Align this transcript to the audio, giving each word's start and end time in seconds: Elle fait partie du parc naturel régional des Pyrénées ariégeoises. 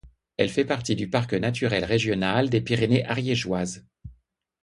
Elle 0.37 0.49
fait 0.49 0.65
partie 0.65 0.95
du 0.95 1.11
parc 1.11 1.33
naturel 1.35 1.85
régional 1.85 2.49
des 2.49 2.59
Pyrénées 2.59 3.05
ariégeoises. 3.05 3.85